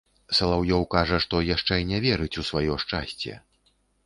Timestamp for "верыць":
2.07-2.33